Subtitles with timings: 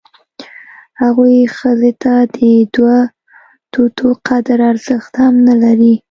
[1.01, 2.37] هغوی ښځې ته د
[2.75, 2.97] دوه
[3.73, 5.93] توتو قدر ارزښت هم نه لري.